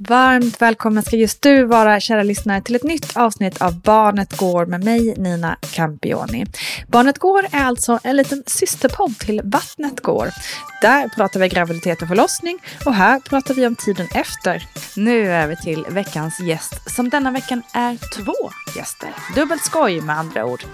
Varmt 0.00 0.62
välkommen 0.62 1.02
ska 1.02 1.16
just 1.16 1.42
du 1.42 1.64
vara, 1.64 2.00
kära 2.00 2.22
lyssnare, 2.22 2.62
till 2.62 2.74
ett 2.76 2.82
nytt 2.82 3.16
avsnitt 3.16 3.62
av 3.62 3.80
Barnet 3.80 4.36
Går 4.36 4.66
med 4.66 4.84
mig, 4.84 5.14
Nina 5.16 5.56
Campioni. 5.60 6.46
Barnet 6.88 7.18
Går 7.18 7.46
är 7.52 7.64
alltså 7.64 7.98
en 8.02 8.16
liten 8.16 8.42
systerpodd 8.46 9.18
till 9.18 9.40
Vattnet 9.44 10.00
Går. 10.00 10.28
Där 10.80 11.08
pratar 11.08 11.40
vi 11.40 11.48
graviditet 11.48 12.02
och 12.02 12.08
förlossning 12.08 12.58
och 12.84 12.94
här 12.94 13.20
pratar 13.20 13.54
vi 13.54 13.66
om 13.66 13.74
tiden 13.74 14.08
efter. 14.14 14.66
Nu 14.96 15.30
är 15.30 15.46
vi 15.46 15.56
till 15.56 15.84
veckans 15.88 16.40
gäst 16.40 16.90
som 16.90 17.08
denna 17.08 17.30
veckan 17.30 17.62
är 17.74 17.98
två 18.16 18.50
gäster. 18.76 19.08
Dubbelt 19.34 19.62
skoj 19.64 20.00
med 20.00 20.18
andra 20.18 20.44
ord. 20.44 20.64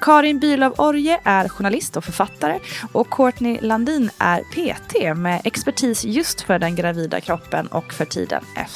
Karin 0.00 0.40
Bülow 0.40 0.74
Orje 0.78 1.20
är 1.24 1.48
journalist 1.48 1.96
och 1.96 2.04
författare 2.04 2.58
och 2.92 3.10
Courtney 3.10 3.58
Landin 3.60 4.10
är 4.18 4.40
PT 4.40 5.18
med 5.18 5.40
expertis 5.44 6.04
just 6.04 6.40
för 6.40 6.58
den 6.58 6.76
gravida 6.76 7.20
kroppen 7.20 7.66
och 7.66 7.92
för 7.92 8.04
tiden 8.04 8.44
efter. 8.56 8.69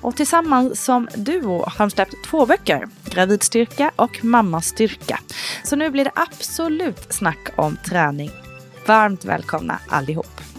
Och 0.00 0.16
tillsammans 0.16 0.84
som 0.84 1.08
duo 1.14 1.64
har 1.66 1.78
de 1.78 1.90
släppt 1.90 2.24
två 2.24 2.46
böcker, 2.46 2.88
Gravidstyrka 3.04 3.90
och 3.96 4.24
Mammastyrka. 4.24 5.20
Så 5.64 5.76
nu 5.76 5.90
blir 5.90 6.04
det 6.04 6.12
absolut 6.14 7.12
snack 7.12 7.48
om 7.56 7.76
träning. 7.84 8.30
Varmt 8.86 9.24
välkomna 9.24 9.78
allihop. 9.88 10.55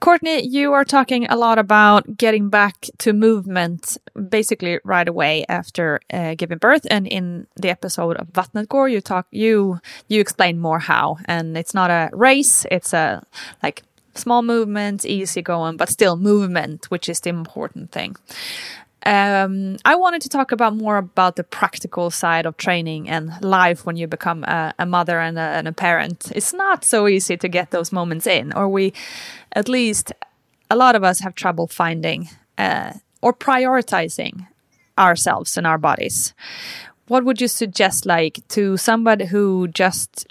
Courtney, 0.00 0.46
you 0.46 0.72
are 0.74 0.84
talking 0.84 1.26
a 1.26 1.36
lot 1.36 1.58
about 1.58 2.16
getting 2.16 2.50
back 2.50 2.86
to 2.98 3.12
movement 3.12 3.98
basically 4.28 4.78
right 4.84 5.08
away 5.08 5.44
after 5.48 6.00
uh, 6.12 6.34
giving 6.36 6.58
birth, 6.58 6.86
and 6.88 7.06
in 7.06 7.48
the 7.56 7.68
episode 7.68 8.16
of 8.16 8.28
Vattnet 8.28 8.68
går, 8.68 8.88
you 8.88 9.00
talk 9.00 9.26
you 9.32 9.80
you 10.06 10.20
explain 10.20 10.60
more 10.60 10.78
how, 10.78 11.18
and 11.24 11.58
it's 11.58 11.74
not 11.74 11.90
a 11.90 12.10
race; 12.12 12.64
it's 12.70 12.92
a 12.92 13.24
like 13.60 13.82
small 14.14 14.42
movement, 14.42 15.04
easy 15.04 15.42
going, 15.42 15.76
but 15.76 15.88
still 15.88 16.16
movement, 16.16 16.90
which 16.90 17.08
is 17.08 17.20
the 17.20 17.30
important 17.30 17.90
thing. 17.90 18.14
Um, 19.08 19.78
I 19.86 19.94
wanted 19.96 20.20
to 20.22 20.28
talk 20.28 20.52
about 20.52 20.76
more 20.76 20.98
about 20.98 21.36
the 21.36 21.44
practical 21.44 22.10
side 22.10 22.44
of 22.44 22.58
training 22.58 23.08
and 23.08 23.30
life 23.42 23.86
when 23.86 23.96
you 23.96 24.06
become 24.06 24.44
a, 24.44 24.74
a 24.78 24.84
mother 24.84 25.18
and 25.18 25.38
a, 25.38 25.40
and 25.40 25.66
a 25.66 25.72
parent. 25.72 26.30
It's 26.34 26.52
not 26.52 26.84
so 26.84 27.08
easy 27.08 27.36
to 27.38 27.48
get 27.48 27.70
those 27.70 27.90
moments 27.90 28.26
in, 28.26 28.52
or 28.52 28.68
we, 28.68 28.92
at 29.52 29.66
least, 29.68 30.12
a 30.68 30.76
lot 30.76 30.94
of 30.94 31.04
us 31.04 31.20
have 31.20 31.34
trouble 31.34 31.66
finding 31.66 32.28
uh, 32.58 32.92
or 33.22 33.32
prioritizing 33.32 34.46
ourselves 34.98 35.56
and 35.56 35.66
our 35.66 35.78
bodies. 35.78 36.34
What 37.06 37.24
would 37.24 37.40
you 37.40 37.48
suggest, 37.48 38.04
like, 38.04 38.46
to 38.48 38.76
somebody 38.76 39.24
who 39.24 39.68
just 39.68 40.26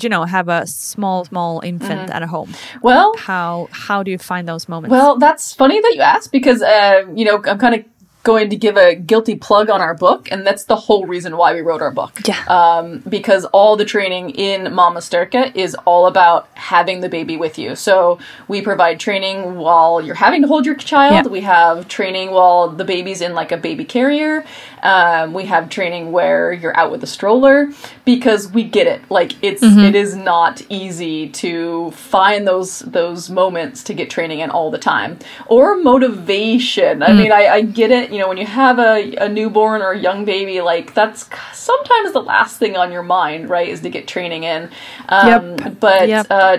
you 0.00 0.08
know 0.08 0.24
have 0.24 0.48
a 0.48 0.66
small 0.66 1.24
small 1.24 1.60
infant 1.64 2.10
at 2.10 2.22
home. 2.22 2.54
Well, 2.82 3.14
how 3.16 3.68
how 3.70 4.02
do 4.02 4.10
you 4.10 4.18
find 4.18 4.48
those 4.48 4.68
moments? 4.68 4.90
Well, 4.90 5.18
that's 5.18 5.52
funny 5.54 5.80
that 5.80 5.92
you 5.94 6.00
asked 6.00 6.32
because, 6.32 6.62
uh, 6.62 7.04
you 7.14 7.24
know, 7.24 7.42
I'm 7.44 7.58
kind 7.58 7.74
of 7.74 7.84
going 8.24 8.50
to 8.50 8.56
give 8.56 8.76
a 8.76 8.94
guilty 8.94 9.36
plug 9.36 9.70
on 9.70 9.80
our 9.80 9.94
book, 9.94 10.28
and 10.32 10.46
that's 10.46 10.64
the 10.64 10.74
whole 10.74 11.06
reason 11.06 11.36
why 11.36 11.52
we 11.54 11.60
wrote 11.60 11.82
our 11.82 11.90
book. 11.90 12.18
Yeah. 12.26 12.42
Um, 12.46 12.98
because 13.08 13.44
all 13.46 13.76
the 13.76 13.84
training 13.84 14.30
in 14.30 14.74
Mama 14.74 15.00
Sturka 15.00 15.54
is 15.54 15.76
all 15.84 16.06
about 16.06 16.48
having 16.54 17.00
the 17.00 17.08
baby 17.08 17.36
with 17.36 17.58
you. 17.58 17.76
So 17.76 18.18
we 18.48 18.62
provide 18.62 18.98
training 18.98 19.56
while 19.56 20.00
you're 20.00 20.14
having 20.14 20.42
to 20.42 20.48
hold 20.48 20.66
your 20.66 20.74
child. 20.74 21.26
Yeah. 21.26 21.30
We 21.30 21.42
have 21.42 21.86
training 21.86 22.30
while 22.30 22.70
the 22.70 22.84
baby's 22.84 23.20
in 23.20 23.34
like 23.34 23.52
a 23.52 23.58
baby 23.58 23.84
carrier. 23.84 24.44
Um, 24.82 25.32
we 25.32 25.44
have 25.46 25.68
training 25.68 26.12
where 26.12 26.52
you're 26.52 26.76
out 26.76 26.90
with 26.90 27.02
a 27.02 27.06
stroller 27.06 27.68
because 28.04 28.50
we 28.50 28.64
get 28.64 28.86
it. 28.86 29.02
Like 29.10 29.32
it's 29.42 29.62
it 29.62 29.94
is 29.94 30.16
not 30.16 30.62
easy 30.68 31.28
to 31.30 31.90
find 31.92 32.46
those 32.46 32.80
those 32.80 33.28
moments 33.30 33.82
to 33.84 33.94
get 33.94 34.10
training 34.10 34.40
in 34.40 34.50
all 34.50 34.70
the 34.70 34.78
time 34.78 35.18
or 35.46 35.76
motivation. 35.76 37.02
I 37.02 37.12
mean, 37.12 37.32
I, 37.32 37.48
I 37.48 37.60
get 37.62 37.90
it. 37.90 38.12
You 38.14 38.20
know, 38.20 38.28
when 38.28 38.36
you 38.36 38.46
have 38.46 38.78
a, 38.78 39.16
a 39.16 39.28
newborn 39.28 39.82
or 39.82 39.90
a 39.90 39.98
young 39.98 40.24
baby, 40.24 40.60
like 40.60 40.94
that's 40.94 41.28
sometimes 41.52 42.12
the 42.12 42.22
last 42.22 42.58
thing 42.58 42.76
on 42.76 42.92
your 42.92 43.02
mind, 43.02 43.50
right? 43.50 43.68
Is 43.68 43.80
to 43.80 43.90
get 43.90 44.06
training 44.06 44.44
in. 44.44 44.70
Um, 45.08 45.56
Yep. 45.56 45.80
But 45.80 46.08
Yep. 46.08 46.26
uh, 46.30 46.58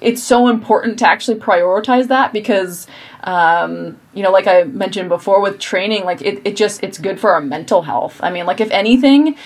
it's 0.00 0.22
so 0.22 0.48
important 0.48 0.98
to 0.98 1.08
actually 1.08 1.38
prioritize 1.38 2.08
that 2.08 2.32
because 2.34 2.86
um, 3.24 3.98
you 4.14 4.22
know 4.22 4.30
like 4.30 4.46
i 4.46 4.64
mentioned 4.64 5.08
before 5.08 5.40
with 5.40 5.58
training 5.58 6.04
like 6.04 6.22
it, 6.22 6.40
it 6.44 6.56
just 6.56 6.82
it's 6.82 6.98
good 6.98 7.20
for 7.20 7.32
our 7.34 7.40
mental 7.40 7.82
health 7.82 8.18
i 8.22 8.30
mean 8.30 8.46
like 8.46 8.60
if 8.60 8.70
anything 8.70 9.36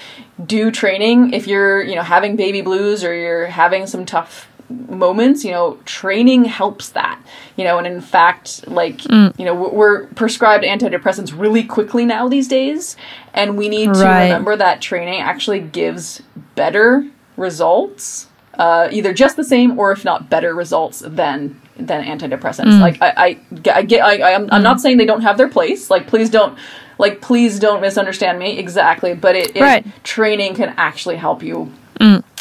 do 0.46 0.70
training 0.70 1.32
if 1.32 1.46
you're 1.46 1.82
you 1.82 1.94
know 1.96 2.02
having 2.02 2.36
baby 2.36 2.60
blues 2.62 3.02
or 3.02 3.14
you're 3.14 3.46
having 3.46 3.86
some 3.86 4.06
tough 4.06 4.48
moments 4.88 5.44
you 5.44 5.50
know 5.50 5.78
training 5.84 6.44
helps 6.44 6.90
that 6.90 7.20
you 7.56 7.64
know 7.64 7.78
and 7.78 7.86
in 7.86 8.00
fact 8.00 8.66
like 8.68 8.98
mm. 8.98 9.38
you 9.38 9.44
know 9.44 9.54
we're- 9.54 10.06
prescribed 10.14 10.64
antidepressants 10.64 11.38
really 11.38 11.64
quickly 11.64 12.04
now 12.04 12.28
these 12.28 12.48
days 12.48 12.96
and 13.32 13.56
we 13.56 13.68
need 13.68 13.92
to 13.92 14.00
remember 14.00 14.56
that 14.56 14.80
training 14.80 15.20
actually 15.20 15.60
gives 15.60 16.22
better 16.54 17.08
results 17.36 18.28
uh, 18.58 18.88
either 18.92 19.12
just 19.12 19.36
the 19.36 19.44
same 19.44 19.78
or 19.78 19.90
if 19.92 20.04
not 20.04 20.30
better 20.30 20.54
results 20.54 21.00
than 21.00 21.60
than 21.76 22.04
antidepressants. 22.04 22.74
Mm. 22.74 22.80
Like 22.80 23.02
i 23.02 23.12
i, 23.16 23.70
I 23.74 23.82
get 23.82 24.04
I, 24.04 24.18
I 24.18 24.30
am 24.30 24.48
I'm 24.52 24.62
not 24.62 24.76
mm. 24.76 24.80
saying 24.80 24.98
they 24.98 25.06
don't 25.06 25.22
have 25.22 25.36
their 25.36 25.48
place 25.48 25.90
like 25.90 26.06
please 26.06 26.30
don't 26.30 26.56
like 26.98 27.20
please 27.20 27.58
don't 27.58 27.80
misunderstand 27.80 28.38
me 28.38 28.58
exactly 28.58 29.14
but 29.14 29.34
it, 29.34 29.56
it 29.56 29.60
Right. 29.60 30.04
training 30.04 30.54
can 30.54 30.74
actually 30.76 31.16
help 31.16 31.42
you 31.42 31.72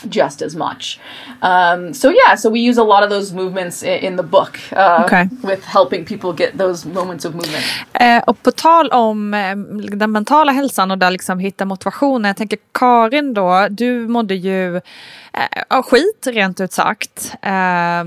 just 0.10 0.42
as 0.42 0.56
much. 0.56 1.00
Um, 1.42 1.94
so 1.94 2.10
yeah, 2.10 2.36
so 2.38 2.50
we 2.50 2.60
use 2.70 2.82
a 2.82 2.84
lot 2.84 3.04
of 3.04 3.10
those 3.10 3.34
movements 3.36 3.84
in, 3.84 3.90
in 4.08 4.16
the 4.18 4.24
book 4.24 4.60
uh, 4.72 5.04
Okay. 5.06 5.30
with 5.44 5.66
helping 5.66 6.06
people 6.06 6.34
get 6.34 6.58
those 6.58 6.90
moments 6.90 7.26
of 7.26 7.34
movement. 7.36 7.64
Eh, 7.94 8.24
och 8.28 8.44
på 8.44 8.52
tal 8.52 8.90
om 8.90 9.34
eh, 9.34 9.56
den 9.98 10.12
mentala 10.12 10.52
hälsan 10.52 10.92
och 10.92 10.98
där 10.98 11.12
liksom 11.12 11.40
hitta 11.40 11.66
motivationen. 11.66 12.30
Jag 12.30 12.38
tänker 12.38 12.60
Karin 12.74 13.34
då, 13.34 13.68
du 13.70 14.08
mådde 14.08 14.36
ju 14.36 14.76
eh, 14.78 15.82
skit 15.84 16.28
rent 16.28 16.62
ut 16.62 16.74
sagt. 16.74 17.34
Eh, 17.42 18.04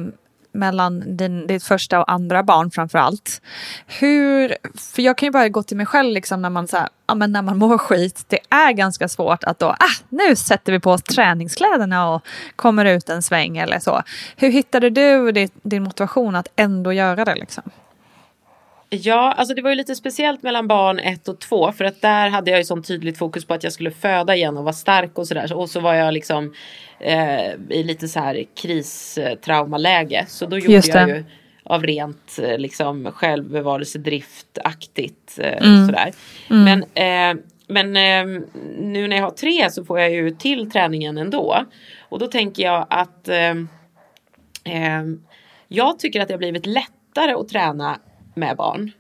mellan 0.58 1.16
din, 1.16 1.46
ditt 1.46 1.64
första 1.64 2.00
och 2.00 2.12
andra 2.12 2.42
barn 2.42 2.70
framför 2.70 2.98
allt. 2.98 3.40
Hur, 3.86 4.56
för 4.74 5.02
jag 5.02 5.18
kan 5.18 5.26
ju 5.26 5.30
bara 5.30 5.48
gå 5.48 5.62
till 5.62 5.76
mig 5.76 5.86
själv 5.86 6.12
liksom 6.12 6.42
när 6.42 6.50
man 6.50 6.68
så 6.68 6.76
här, 6.76 6.88
ja, 7.06 7.14
men 7.14 7.32
när 7.32 7.42
man 7.42 7.58
mår 7.58 7.78
skit. 7.78 8.24
Det 8.28 8.38
är 8.50 8.72
ganska 8.72 9.08
svårt 9.08 9.44
att 9.44 9.58
då, 9.58 9.66
ah, 9.66 10.04
nu 10.08 10.36
sätter 10.36 10.72
vi 10.72 10.80
på 10.80 10.90
oss 10.90 11.02
träningskläderna 11.02 12.14
och 12.14 12.22
kommer 12.56 12.84
ut 12.84 13.08
en 13.08 13.22
sväng 13.22 13.56
eller 13.56 13.78
så. 13.78 14.02
Hur 14.36 14.48
hittade 14.48 14.90
du 14.90 15.32
din, 15.32 15.48
din 15.62 15.82
motivation 15.82 16.36
att 16.36 16.48
ändå 16.56 16.92
göra 16.92 17.24
det 17.24 17.34
liksom? 17.34 17.62
Ja, 18.90 19.32
alltså 19.32 19.54
det 19.54 19.62
var 19.62 19.70
ju 19.70 19.76
lite 19.76 19.94
speciellt 19.94 20.42
mellan 20.42 20.68
barn 20.68 20.98
ett 20.98 21.28
och 21.28 21.38
två 21.40 21.72
för 21.72 21.84
att 21.84 22.02
där 22.02 22.28
hade 22.28 22.50
jag 22.50 22.60
ju 22.60 22.64
sånt 22.64 22.86
tydligt 22.86 23.18
fokus 23.18 23.44
på 23.44 23.54
att 23.54 23.64
jag 23.64 23.72
skulle 23.72 23.90
föda 23.90 24.36
igen 24.36 24.56
och 24.56 24.64
vara 24.64 24.72
stark 24.72 25.18
och 25.18 25.26
sådär. 25.28 25.52
Och 25.52 25.70
så 25.70 25.80
var 25.80 25.94
jag 25.94 26.14
liksom 26.14 26.54
eh, 27.00 27.50
i 27.70 27.82
lite 27.82 28.08
så 28.08 28.20
här 28.20 28.44
kristraumaläge. 28.62 30.24
Så 30.28 30.46
då 30.46 30.58
gjorde 30.58 30.88
jag 30.88 31.08
ju 31.08 31.24
av 31.62 31.82
rent 31.82 32.38
eh, 32.42 32.58
liksom 32.58 33.10
självbevarelsedriftaktigt 33.14 35.38
eh, 35.38 35.66
Mm. 35.66 35.86
sådär. 35.86 36.12
Men, 36.48 36.82
eh, 36.82 37.34
men 37.68 37.96
eh, 37.96 38.24
nu 38.78 39.08
när 39.08 39.16
jag 39.16 39.22
har 39.24 39.30
tre 39.30 39.70
så 39.70 39.84
får 39.84 40.00
jag 40.00 40.10
ju 40.10 40.30
till 40.30 40.70
träningen 40.70 41.18
ändå. 41.18 41.64
Och 42.08 42.18
då 42.18 42.26
tänker 42.26 42.62
jag 42.62 42.86
att 42.90 43.28
eh, 43.28 43.50
eh, 44.64 45.02
jag 45.68 45.98
tycker 45.98 46.20
att 46.20 46.28
det 46.28 46.34
har 46.34 46.38
blivit 46.38 46.66
lättare 46.66 47.32
att 47.32 47.48
träna 47.48 47.98
med 48.36 48.56
barn. 48.56 48.92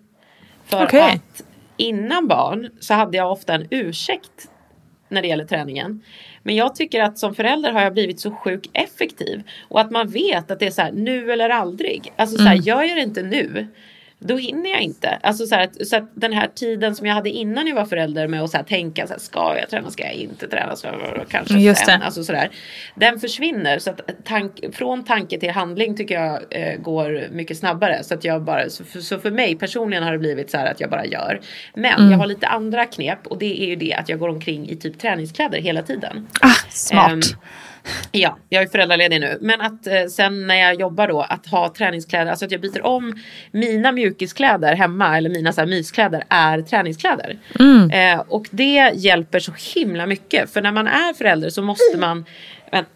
För 0.64 0.84
Okej. 0.84 1.00
att 1.00 1.42
innan 1.76 2.28
barn 2.28 2.70
så 2.80 2.94
hade 2.94 3.16
jag 3.16 3.32
ofta 3.32 3.54
en 3.54 3.66
ursäkt 3.70 4.50
när 5.08 5.22
det 5.22 5.28
gäller 5.28 5.44
träningen. 5.44 6.02
Men 6.42 6.56
jag 6.56 6.74
tycker 6.74 7.02
att 7.02 7.18
som 7.18 7.34
förälder 7.34 7.72
har 7.72 7.80
jag 7.80 7.92
blivit 7.92 8.20
så 8.20 8.30
sjuk 8.30 8.70
effektiv. 8.72 9.42
Och 9.68 9.80
att 9.80 9.90
man 9.90 10.08
vet 10.08 10.50
att 10.50 10.58
det 10.58 10.66
är 10.66 10.70
så 10.70 10.82
här 10.82 10.92
nu 10.92 11.32
eller 11.32 11.50
aldrig. 11.50 12.12
Alltså 12.16 12.36
så 12.36 12.42
här, 12.42 12.54
gör 12.54 12.82
jag 12.82 12.96
det 12.96 13.02
inte 13.02 13.22
nu. 13.22 13.66
Då 14.18 14.36
hinner 14.36 14.70
jag 14.70 14.80
inte. 14.80 15.18
Alltså 15.22 15.46
så, 15.46 15.54
att- 15.54 15.86
så 15.86 15.96
att 15.96 16.08
den 16.14 16.32
här 16.32 16.48
tiden 16.54 16.94
som 16.96 17.06
jag 17.06 17.14
hade 17.14 17.30
innan 17.30 17.66
jag 17.66 17.74
var 17.74 17.84
förälder 17.84 18.28
med 18.28 18.42
att 18.42 18.50
så 18.50 18.58
tänka 18.58 19.06
så 19.06 19.12
här, 19.12 19.20
ska 19.20 19.58
jag 19.58 19.70
träna, 19.70 19.90
ska 19.90 20.02
jag 20.04 20.12
inte 20.14 20.48
träna, 20.48 20.76
ska 20.76 20.88
jag, 20.88 21.26
kanske 21.28 21.54
Just 21.58 21.86
sen. 21.86 22.02
Alltså 22.02 22.24
så 22.24 22.32
där. 22.32 22.50
Den 22.94 23.20
försvinner. 23.20 23.78
Så 23.78 23.90
att 23.90 24.00
tank, 24.24 24.52
från 24.72 25.04
tanke 25.04 25.38
till 25.40 25.50
handling 25.50 25.96
tycker 25.96 26.14
jag 26.20 26.42
eh, 26.50 26.76
går 26.76 27.24
mycket 27.30 27.58
snabbare. 27.58 28.02
Så, 28.04 28.14
att 28.14 28.24
jag 28.24 28.42
bara, 28.42 28.70
så, 28.70 28.84
för, 28.84 29.00
så 29.00 29.18
för 29.18 29.30
mig 29.30 29.56
personligen 29.56 30.02
har 30.04 30.12
det 30.12 30.18
blivit 30.18 30.50
så 30.50 30.58
här 30.58 30.66
att 30.70 30.80
jag 30.80 30.90
bara 30.90 31.04
gör. 31.06 31.40
Men 31.74 31.92
Mm. 31.98 32.10
jag 32.10 32.18
har 32.18 32.26
lite 32.26 32.46
andra 32.46 32.84
knep 32.84 33.26
och 33.26 33.38
det 33.38 33.62
är 33.62 33.66
ju 33.66 33.76
det 33.76 33.94
att 33.94 34.08
jag 34.08 34.18
går 34.18 34.28
omkring 34.28 34.68
i 34.70 34.76
typ 34.76 34.98
träningskläder 34.98 35.58
hela 35.58 35.82
tiden. 35.82 36.26
Ah, 36.40 36.48
smart. 36.70 37.12
Ehm, 37.12 37.20
ja, 38.12 38.38
jag 38.48 38.62
är 38.62 38.66
föräldraledig 38.66 39.20
nu. 39.20 39.38
Men 39.40 39.60
att 39.60 39.86
eh, 39.86 40.04
sen 40.10 40.46
när 40.46 40.54
jag 40.54 40.80
jobbar 40.80 41.08
då 41.08 41.20
att 41.20 41.46
ha 41.46 41.68
träningskläder, 41.68 42.30
alltså 42.30 42.44
att 42.44 42.50
jag 42.52 42.60
byter 42.60 42.86
om 42.86 43.14
mina 43.50 43.92
mjukiskläder 43.92 44.74
hemma 44.74 45.16
eller 45.18 45.30
mina 45.30 45.52
så 45.52 45.60
här 45.60 45.68
myskläder 45.68 46.24
är 46.28 46.62
träningskläder. 46.62 47.38
Eh, 47.92 48.20
och 48.28 48.46
det 48.50 48.92
hjälper 48.94 49.38
så 49.40 49.52
himla 49.74 50.06
mycket. 50.06 50.52
För 50.52 50.62
när 50.62 50.72
man 50.72 50.86
är 50.86 51.14
förälder 51.14 51.50
så 51.50 51.62
måste 51.62 51.96
man 51.98 52.24
vänt, 52.72 52.88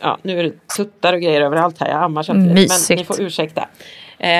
Ja, 0.00 0.18
nu 0.22 0.38
är 0.40 0.44
det 0.44 0.52
tuttar 0.76 1.12
och 1.12 1.20
grejer 1.20 1.40
överallt 1.40 1.80
här. 1.80 1.88
Jag 1.88 2.02
ammar 2.02 2.22
samtidigt. 2.22 2.54
Mysigt. 2.54 2.88
Men 2.88 2.98
ni 2.98 3.04
får 3.04 3.20
ursäkta. 3.22 3.68
Eh, 4.18 4.30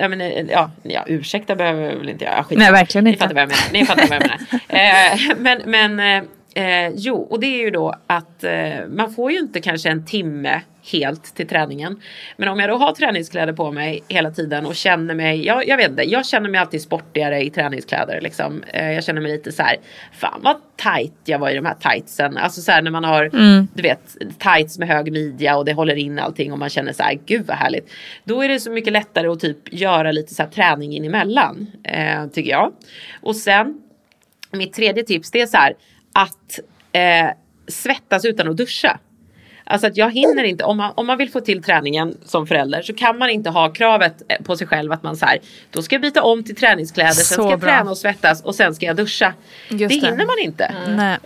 ja, 0.00 0.08
men, 0.08 0.20
eh, 0.20 0.44
ja, 0.50 0.70
ja, 0.82 1.04
ursäkta 1.06 1.56
behöver 1.56 1.82
jag 1.82 1.96
väl 1.96 2.08
inte 2.08 2.24
göra. 2.24 2.44
Nej, 2.50 2.72
verkligen 2.72 3.04
Ni 3.04 3.10
inte. 3.10 3.20
fattar 3.20 3.34
vad 3.34 3.42
jag 3.42 3.48
menar. 3.48 3.72
Ni 3.72 3.86
fattar 3.86 4.08
vad 4.08 4.16
jag 4.16 4.22
menar. 4.22 4.38
Eh, 4.68 5.36
men 5.38 5.62
men 5.66 6.24
eh, 6.54 6.92
jo, 6.94 7.16
och 7.16 7.40
det 7.40 7.46
är 7.46 7.64
ju 7.64 7.70
då 7.70 7.94
att 8.06 8.44
eh, 8.44 8.86
man 8.88 9.12
får 9.12 9.32
ju 9.32 9.38
inte 9.38 9.60
kanske 9.60 9.90
en 9.90 10.06
timme 10.06 10.62
helt 10.84 11.34
till 11.34 11.48
träningen. 11.48 12.00
Men 12.36 12.48
om 12.48 12.58
jag 12.58 12.70
då 12.70 12.76
har 12.76 12.92
träningskläder 12.92 13.52
på 13.52 13.72
mig 13.72 14.02
hela 14.08 14.30
tiden 14.30 14.66
och 14.66 14.74
känner 14.74 15.14
mig, 15.14 15.46
jag, 15.46 15.68
jag 15.68 15.76
vet 15.76 15.90
inte, 15.90 16.02
jag 16.02 16.26
känner 16.26 16.50
mig 16.50 16.60
alltid 16.60 16.82
sportigare 16.82 17.44
i 17.44 17.50
träningskläder 17.50 18.20
liksom. 18.20 18.62
Eh, 18.72 18.92
jag 18.92 19.04
känner 19.04 19.20
mig 19.20 19.32
lite 19.32 19.52
så 19.52 19.62
här, 19.62 19.76
fan 20.12 20.40
vad 20.42 20.56
tight 20.76 21.14
jag 21.24 21.38
var 21.38 21.50
i 21.50 21.54
de 21.54 21.66
här 21.66 21.74
tightsen. 21.74 22.36
Alltså 22.36 22.60
så 22.60 22.72
här 22.72 22.82
när 22.82 22.90
man 22.90 23.04
har, 23.04 23.30
du 23.74 23.82
vet, 23.82 24.16
tights 24.38 24.78
med 24.78 24.88
hög 24.88 25.12
midja 25.12 25.56
och 25.56 25.64
det 25.64 25.72
håller 25.72 25.96
in 25.96 26.18
allting 26.18 26.52
och 26.52 26.58
man 26.58 26.68
känner 26.68 26.92
så 26.92 27.02
här, 27.02 27.18
gud 27.26 27.46
vad 27.46 27.56
härligt. 27.56 27.90
Då 28.24 28.42
är 28.42 28.48
det 28.48 28.60
så 28.60 28.70
mycket 28.70 28.92
lättare 28.92 29.28
att 29.28 29.40
typ 29.40 29.72
göra 29.72 30.12
lite 30.12 30.34
så 30.34 30.42
här 30.42 30.50
träning 30.50 30.96
in 30.96 31.04
emellan, 31.04 31.70
eh, 31.84 32.26
tycker 32.26 32.50
jag. 32.50 32.72
Och 33.20 33.36
sen 33.36 33.82
mitt 34.52 34.72
tredje 34.72 35.04
tips 35.04 35.30
det 35.30 35.40
är 35.40 35.46
så 35.46 35.56
här 35.56 35.74
att 36.12 36.58
eh, 36.92 37.30
svettas 37.68 38.24
utan 38.24 38.48
att 38.48 38.56
duscha. 38.56 38.98
Alltså 39.64 39.86
att 39.86 39.96
jag 39.96 40.10
hinner 40.10 40.44
inte, 40.44 40.64
om 40.64 40.76
man, 40.76 40.92
om 40.96 41.06
man 41.06 41.18
vill 41.18 41.30
få 41.30 41.40
till 41.40 41.62
träningen 41.62 42.16
som 42.24 42.46
förälder 42.46 42.82
så 42.82 42.94
kan 42.94 43.18
man 43.18 43.30
inte 43.30 43.50
ha 43.50 43.68
kravet 43.72 44.22
eh, 44.28 44.44
på 44.44 44.56
sig 44.56 44.66
själv 44.66 44.92
att 44.92 45.02
man 45.02 45.16
så 45.16 45.26
här, 45.26 45.38
då 45.70 45.82
ska 45.82 45.94
jag 45.94 46.02
byta 46.02 46.22
om 46.22 46.44
till 46.44 46.56
träningskläder, 46.56 47.10
sen 47.12 47.24
Så 47.24 47.34
ska 47.34 47.50
jag 47.50 47.60
bra. 47.60 47.70
träna 47.70 47.90
och 47.90 47.98
svettas 47.98 48.42
och 48.42 48.54
sen 48.54 48.74
ska 48.74 48.86
jag 48.86 48.96
duscha. 48.96 49.32
Just 49.68 49.78
det 49.80 49.86
det. 50.00 50.06
hinner 50.06 50.26
man 50.26 50.38
inte. 50.40 50.74
Nej. 50.88 51.18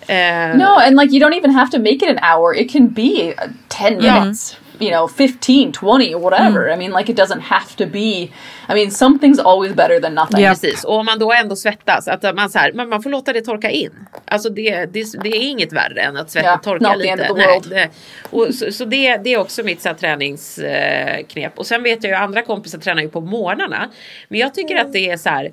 Eh, 0.51 0.57
No, 0.57 0.65
and 0.87 0.97
like 1.01 1.15
you 1.17 1.25
don't 1.31 1.39
even 1.39 1.51
have 1.51 1.71
to 1.71 1.79
make 1.79 1.95
it 1.97 2.19
an 2.19 2.19
hour. 2.37 2.57
It 2.57 2.73
can 2.73 2.89
be 2.89 3.03
uh, 3.35 3.51
10 3.69 4.01
Yeah. 4.03 4.33
You 4.81 4.91
know, 4.91 5.09
15, 5.09 5.73
20, 5.73 6.15
whatever. 6.15 6.71
I 6.71 6.77
mean, 6.77 6.93
like 6.93 7.13
it 7.13 7.17
doesn't 7.17 7.41
have 7.41 7.77
to 7.77 7.87
be, 7.87 8.31
I 8.69 8.75
mean, 8.75 8.91
something's 8.91 9.39
always 9.39 9.75
better 9.75 10.01
than 10.01 10.15
nothing. 10.15 10.41
Yeah. 10.41 10.55
Precis, 10.55 10.85
och 10.85 10.95
om 10.95 11.07
man 11.07 11.19
då 11.19 11.33
ändå 11.33 11.57
svettas, 11.57 12.09
att 12.09 12.37
man, 12.37 12.51
så 12.51 12.59
här, 12.59 12.73
man, 12.73 12.89
man 12.89 13.03
får 13.03 13.11
låta 13.11 13.33
det 13.33 13.41
torka 13.41 13.71
in. 13.71 14.07
Alltså 14.25 14.51
det, 14.51 14.87
det, 14.87 15.23
det 15.23 15.29
är 15.29 15.51
inget 15.51 15.73
värre 15.73 16.01
än 16.01 16.17
att 16.17 16.35
Ja, 16.35 16.61
torkar 16.63 16.93
not 16.93 17.03
the 17.03 17.17
lite. 17.17 17.33
Nej, 17.35 17.61
det, 17.65 17.89
och, 18.31 18.55
så 18.55 18.73
så 18.73 18.85
det, 18.85 19.17
det 19.17 19.35
är 19.35 19.39
också 19.39 19.63
mitt 19.63 19.83
så 19.83 19.89
här, 19.89 19.97
träningsknep. 19.97 21.59
Och 21.59 21.67
sen 21.67 21.83
vet 21.83 22.05
jag 22.05 22.11
ju 22.11 22.17
andra 22.17 22.43
kompisar 22.43 22.79
tränar 22.79 23.03
ju 23.03 23.09
på 23.09 23.21
morgnarna. 23.21 23.91
Men 24.29 24.41
jag 24.41 24.55
tycker 24.55 24.77
att 24.77 24.93
det 24.93 25.11
är 25.11 25.17
så 25.17 25.29
här 25.29 25.53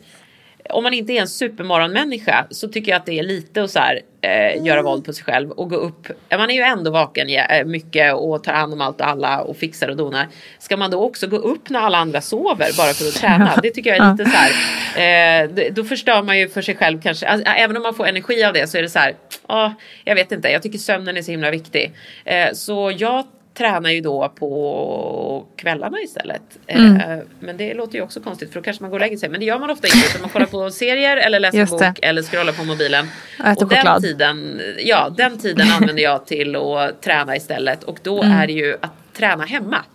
om 0.70 0.84
man 0.84 0.94
inte 0.94 1.14
är 1.14 1.22
en 1.22 1.28
supermorgonmänniska 1.28 2.48
så 2.50 2.68
tycker 2.68 2.92
jag 2.92 3.00
att 3.00 3.06
det 3.06 3.20
är 3.20 3.24
lite 3.24 3.64
att 3.64 3.72
så 3.72 3.80
här, 3.80 4.02
eh, 4.24 4.64
göra 4.64 4.82
våld 4.82 5.06
på 5.06 5.14
sig 5.14 5.26
själv 5.26 5.52
och 5.52 5.70
gå 5.70 5.76
upp. 5.76 6.08
Man 6.32 6.50
är 6.50 6.54
ju 6.54 6.62
ändå 6.62 6.92
vaken 6.92 7.30
eh, 7.30 7.66
mycket 7.66 8.14
och 8.14 8.44
tar 8.44 8.54
hand 8.54 8.74
om 8.74 8.82
allt 8.82 9.02
och 9.02 9.08
alla 9.08 9.42
och 9.42 9.58
fixar 9.58 9.88
och 9.88 9.98
donar. 9.98 10.28
Ska 10.60 10.78
man 10.78 10.92
då 10.92 11.04
också 11.04 11.28
gå 11.28 11.38
upp 11.38 11.70
när 11.70 11.80
alla 11.80 11.98
andra 11.98 12.22
sover 12.22 12.78
bara 12.78 12.94
för 12.94 13.08
att 13.08 13.14
träna? 13.14 13.60
Det 13.64 13.72
tycker 13.72 13.90
jag 13.90 14.06
är 14.06 14.12
lite 14.12 14.32
så 14.32 14.38
här. 14.38 15.44
Eh, 15.44 15.72
då 15.72 15.84
förstör 15.84 16.24
man 16.24 16.40
ju 16.40 16.50
för 16.50 16.62
sig 16.62 16.76
själv 16.76 17.02
kanske. 17.02 17.28
Alltså, 17.28 17.50
även 17.50 17.78
om 17.78 17.84
man 17.84 17.94
får 17.94 18.08
energi 18.08 18.44
av 18.44 18.54
det 18.54 18.68
så 18.68 18.78
är 18.78 18.82
det 18.82 18.90
så 18.90 19.00
här. 19.00 19.16
ja, 19.48 19.74
jag 20.04 20.16
vet 20.16 20.32
inte. 20.32 20.50
Jag 20.50 20.64
tycker 20.64 20.78
sömnen 20.78 21.18
är 21.18 21.22
så 21.22 21.32
himla 21.32 21.52
viktig. 21.52 21.92
Eh, 22.26 22.54
så 22.54 22.94
jag 22.98 23.26
tränar 23.54 23.90
ju 23.90 24.02
då 24.02 24.30
på 24.40 25.46
kvällarna 25.56 25.98
istället. 26.02 26.42
Mm. 26.68 26.96
Eh, 26.96 27.20
men 27.40 27.58
det 27.58 27.74
låter 27.74 27.96
ju 27.96 28.02
också 28.02 28.22
konstigt 28.22 28.54
för 28.54 28.60
då 28.60 28.64
kanske 28.64 28.84
man 28.84 28.90
går 28.92 28.98
och 28.98 29.02
lägger 29.02 29.18
sig. 29.18 29.30
Men 29.30 29.40
det 29.40 29.46
gör 29.46 29.60
man 29.60 29.70
ofta 29.70 29.88
inte. 29.88 30.00
Utan 30.10 30.22
man 30.22 30.30
kollar 30.30 30.46
på 30.46 30.70
serier 30.72 31.18
eller 31.18 31.40
läser 31.40 31.58
Just 31.58 31.72
bok 31.72 31.82
det. 31.82 31.94
eller 32.08 32.22
scrollar 32.22 32.54
på 32.54 32.64
mobilen. 32.64 33.08
Äter 33.40 33.64
och 33.64 33.70
den 33.70 33.78
choklad. 33.78 34.02
tiden, 34.02 34.62
ja, 34.78 35.10
den 35.18 35.38
tiden 35.38 35.68
använder 35.82 36.04
jag 36.04 36.26
till 36.26 36.56
att 36.56 37.02
träna 37.02 37.36
istället. 37.36 37.84
Och 37.84 37.98
då 38.04 38.24
är 38.24 38.48
det 38.48 38.54
ju 38.54 38.78
att 38.82 39.14
träna 39.14 39.46
hemma. 39.46 39.78
Alltså, 39.78 39.90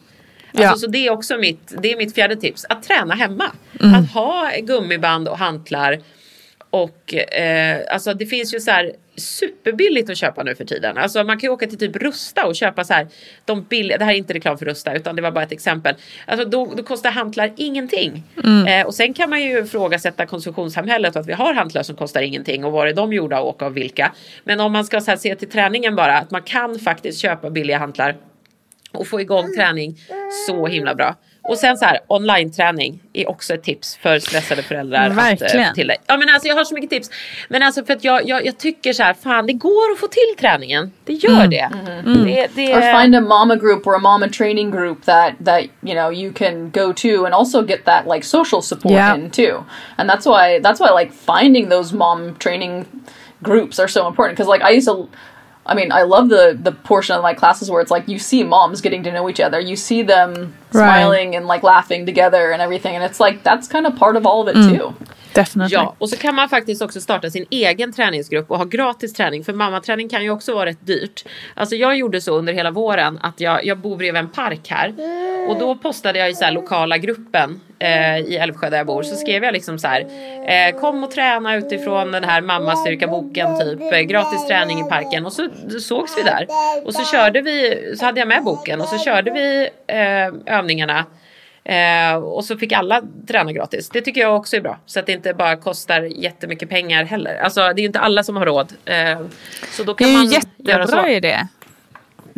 Mm. 0.53 0.71
Ja. 0.71 0.77
Så 0.77 0.87
det 0.87 1.07
är 1.07 1.11
också 1.11 1.37
mitt, 1.37 1.75
det 1.83 1.93
är 1.93 1.97
mitt 1.97 2.15
fjärde 2.15 2.37
tips. 2.37 2.67
Att 2.69 2.83
träna 2.83 3.15
hemma. 3.15 3.45
Mm. 3.81 3.95
Att 3.95 4.11
ha 4.13 4.51
gummiband 4.63 5.29
och 5.29 5.39
hantlar. 5.39 5.99
Och 6.71 7.15
eh, 7.15 7.81
alltså 7.91 8.15
det 8.15 8.27
finns 8.27 8.55
ju 8.55 8.61
så 8.61 8.71
här 8.71 8.93
superbilligt 9.17 10.11
att 10.11 10.17
köpa 10.17 10.43
nu 10.43 10.55
för 10.55 10.65
tiden. 10.65 10.99
Alltså 10.99 11.25
man 11.25 11.39
kan 11.39 11.49
ju 11.49 11.53
åka 11.53 11.67
till 11.67 11.79
typ 11.79 11.97
Rusta 11.97 12.47
och 12.47 12.57
köpa 12.57 12.85
så 12.85 12.93
här 12.93 13.07
de 13.45 13.63
billiga, 13.63 13.99
det 13.99 14.05
här 14.05 14.13
är 14.13 14.17
inte 14.17 14.35
reklam 14.35 14.59
för 14.59 14.67
Rusta 14.67 14.95
utan 14.95 15.17
det 15.17 15.23
var 15.23 15.31
bara 15.31 15.45
ett 15.45 15.53
exempel. 15.53 15.95
Alltså 16.27 16.49
då, 16.49 16.75
då 16.77 16.83
kostar 16.83 17.11
hantlar 17.11 17.53
ingenting. 17.57 18.23
Eh, 18.67 18.87
och 18.87 18.95
sen 18.95 19.15
kan 19.15 19.31
man 19.31 19.43
ju 19.43 19.59
ifrågasätta 19.59 20.27
konsumtionssamhället 20.27 21.17
och 21.17 21.21
att 21.21 21.29
vi 21.29 21.33
har 21.33 21.55
hantlar 21.55 21.83
som 21.83 21.97
kostar 21.97 22.23
ingenting 22.23 22.65
och 22.65 22.73
var 22.73 22.87
är 22.87 22.95
de 22.95 23.13
gjorda 23.13 23.41
och 23.41 23.49
åka 23.49 23.67
av 23.67 23.73
vilka. 23.73 24.13
Men 24.45 24.61
om 24.61 24.73
man 24.73 24.85
ska 24.85 25.01
så 25.01 25.11
här, 25.11 25.19
se 25.19 25.35
till 25.35 25.51
träningen 25.51 25.97
bara 25.97 26.19
att 26.19 26.31
man 26.31 26.43
kan 26.43 26.79
faktiskt 26.79 27.19
köpa 27.19 27.51
billiga 27.51 27.79
hantlar 27.79 28.17
och 28.93 29.07
få 29.07 29.21
igång 29.21 29.55
träning 29.57 29.99
så 30.47 30.67
himla 30.67 30.95
bra. 30.95 31.17
Och 31.49 31.59
sen 31.59 31.79
så 31.79 31.85
här, 31.85 32.01
online-träning 32.07 33.01
är 33.13 33.31
också 33.31 33.55
ett 33.55 33.63
tips 33.63 33.97
för 33.97 34.19
stressade 34.19 34.63
föräldrar. 34.63 35.11
Verkligen. 35.11 35.61
Att, 35.61 35.69
eh, 35.69 35.75
till 35.75 35.93
Ja 36.07 36.17
men 36.17 36.29
alltså 36.29 36.49
jag 36.49 36.55
har 36.55 36.65
så 36.65 36.75
mycket 36.75 36.91
tips. 36.91 37.11
Men 37.49 37.63
alltså 37.63 37.85
för 37.85 37.93
att 37.93 38.05
jag, 38.05 38.29
jag, 38.29 38.47
jag 38.47 38.59
tycker 38.59 38.93
så 38.93 39.03
här, 39.03 39.15
fan 39.15 39.47
det 39.47 39.53
går 39.53 39.93
att 39.93 39.99
få 39.99 40.07
till 40.09 40.37
träningen. 40.41 40.93
Det 41.05 41.13
gör 41.13 41.47
det. 41.47 41.71
det, 42.05 42.49
det 42.55 42.75
or 42.75 43.01
find 43.01 43.17
a 43.17 43.21
mama 43.21 43.57
group 43.57 43.87
or 43.87 43.95
a 43.95 43.99
mama 43.99 44.29
training 44.29 44.71
group 44.71 45.05
that 45.05 45.33
that 45.45 45.63
you 45.83 45.95
know 45.95 46.13
you 46.13 46.33
can 46.33 46.71
go 46.71 46.93
to 46.93 47.25
and 47.25 47.35
also 47.35 47.63
get 47.63 47.85
that 47.85 48.07
like 48.15 48.27
social 48.27 48.63
support 48.63 48.93
Yeah. 48.93 49.19
in 49.19 49.31
too 49.31 49.65
and 49.97 50.11
that's 50.11 50.27
why 50.27 50.61
that's 50.61 50.81
why 50.81 50.91
like 51.01 51.13
finding 51.13 51.69
those 51.69 51.97
mom 51.97 52.35
training 52.39 52.85
groups 53.43 53.79
are 53.79 53.89
so 53.89 54.07
important 54.09 54.37
because 54.39 54.49
like 54.55 54.63
i 54.73 54.77
used 54.79 54.89
to 54.89 55.09
i 55.69 55.75
mean 55.75 55.93
i 55.93 56.03
love 56.03 56.29
the 56.29 56.59
the 56.63 56.73
portion 56.73 57.17
of 57.17 57.23
my 57.23 57.35
classes 57.35 57.71
where 57.71 57.83
it's 57.83 57.91
like 57.91 58.13
you 58.13 58.19
see 58.19 58.45
moms 58.45 58.81
getting 58.81 59.03
to 59.05 59.11
know 59.11 59.29
each 59.31 59.41
other 59.41 59.61
you 59.61 59.77
see 59.77 60.03
them 60.03 60.55
Right. 60.71 60.85
smiling 60.85 61.37
and 61.37 61.47
like 61.47 61.63
laughing 61.63 62.07
together 62.07 62.53
and 62.53 62.61
everything 62.61 62.95
and 62.97 63.03
it's 63.03 63.21
like 63.27 63.43
that's 63.43 63.69
kind 63.69 63.87
of 63.87 63.99
part 63.99 64.17
of 64.17 64.27
all 64.27 64.43
of 64.43 64.49
it 64.49 64.57
mm. 64.57 64.79
too 64.79 64.95
Definitely. 65.35 65.75
Ja, 65.75 65.95
och 65.99 66.09
så 66.09 66.17
kan 66.17 66.35
man 66.35 66.49
faktiskt 66.49 66.83
också 66.83 67.01
starta 67.01 67.31
sin 67.31 67.47
egen 67.51 67.93
träningsgrupp 67.93 68.51
och 68.51 68.59
ha 68.59 68.65
gratis 68.65 69.13
träning. 69.13 69.45
För 69.45 69.53
mammaträning 69.53 70.09
kan 70.09 70.23
ju 70.23 70.31
också 70.31 70.55
vara 70.55 70.67
rätt 70.67 70.87
dyrt. 70.87 71.25
Alltså 71.55 71.75
jag 71.77 71.97
gjorde 71.97 72.21
så 72.21 72.39
under 72.39 72.53
hela 72.53 72.71
våren 72.71 73.19
att 73.23 73.41
jag, 73.41 73.65
jag 73.65 73.79
bor 73.79 73.97
bredvid 73.97 74.21
en 74.21 74.29
park 74.29 74.71
här. 74.71 74.95
Och 75.49 75.59
då 75.59 75.75
postade 75.77 76.19
jag 76.19 76.31
i 76.31 76.35
så 76.35 76.45
här 76.45 76.53
lokala 76.53 76.99
gruppen 76.99 77.61
eh, 77.79 78.19
i 78.19 78.37
Älvsjö 78.37 78.71
där 78.71 78.77
jag 78.77 78.87
bor. 78.87 79.03
Så 79.03 79.17
skrev 79.17 79.45
jag 79.45 79.53
liksom 79.53 79.79
så 79.79 79.89
här. 79.89 80.01
Eh, 80.47 80.81
kom 80.81 81.05
och 81.05 81.11
träna 81.11 81.57
utifrån 81.57 82.13
den 82.13 82.25
här 82.25 82.41
mammastyrka-boken 82.41 83.59
typ. 83.61 83.93
Eh, 83.93 84.01
gratis 84.01 84.47
träning 84.47 84.81
i 84.81 84.85
parken. 84.85 85.27
Och 85.27 85.33
så 85.33 85.49
sågs 85.81 86.19
vi 86.19 86.23
där. 86.23 86.47
Och 86.85 86.95
så 86.95 87.05
körde 87.05 87.41
vi, 87.41 87.85
så 87.99 88.05
hade 88.05 88.21
jag 88.21 88.29
med 88.29 88.45
boken. 88.45 88.81
Och 88.81 88.89
så 88.89 88.99
körde 88.99 89.31
vi 89.31 89.69
eh, 89.87 90.57
övningarna. 90.59 91.05
Eh, 91.65 92.15
och 92.15 92.45
så 92.45 92.57
fick 92.57 92.73
alla 92.73 93.03
träna 93.29 93.53
gratis. 93.53 93.89
Det 93.89 94.01
tycker 94.01 94.21
jag 94.21 94.37
också 94.37 94.57
är 94.57 94.61
bra. 94.61 94.79
Så 94.87 95.01
att 95.01 95.07
det 95.07 95.13
inte 95.13 95.35
bara 95.35 95.57
kostar 95.57 96.03
jättemycket 96.03 96.69
pengar 96.69 97.05
heller. 97.05 97.41
Alltså 97.43 97.61
det 97.61 97.67
är 97.67 97.79
ju 97.79 97.87
inte 97.87 98.01
alla 98.01 98.23
som 98.23 98.37
har 98.37 98.47
råd. 98.47 98.73
Så 99.71 99.85
då 99.85 99.93
Det 99.93 100.05
kan 100.05 100.09
är 100.09 100.13
ju 100.13 100.17
man 100.17 100.27
jättebra 100.27 101.11
idé. 101.11 101.39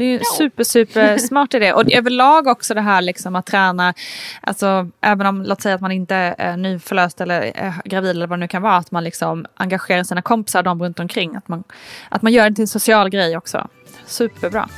Det 0.00 0.04
är 0.04 0.19
ju 0.19 0.21
super, 0.38 0.64
super 0.64 1.19
smart 1.28 1.54
idé. 1.54 1.73
Och 1.73 1.92
överlag 1.92 2.47
också 2.47 2.75
det 2.75 2.80
här 2.80 3.02
liksom 3.02 3.37
att 3.37 3.47
träna, 3.47 3.95
alltså 4.40 4.88
även 5.00 5.26
om, 5.26 5.42
låt 5.42 5.62
säga 5.62 5.75
att 5.75 5.80
man 5.80 5.92
inte 5.92 6.14
är 6.38 6.57
nyförlöst 6.57 7.21
eller 7.21 7.40
är 7.40 7.75
gravid 7.85 8.11
eller 8.11 8.26
vad 8.26 8.38
det 8.38 8.40
nu 8.40 8.49
kan 8.49 8.62
vara, 8.62 8.76
att 8.76 8.90
man 8.90 9.04
liksom 9.04 9.47
engagerar 9.54 10.04
sina 10.04 10.23
kompisar 10.23 10.59
och 10.59 10.64
de 10.64 10.83
runt 10.83 11.00
omkring. 11.00 11.37
Att 11.37 11.49
man, 11.49 11.64
att 12.09 12.23
man 12.23 12.33
gör 12.33 12.50
det 12.50 12.57
till 12.57 12.62
en 12.62 12.69
social 12.69 13.11
grej 13.11 13.37
också. 13.37 13.69
Superbra. 14.07 14.69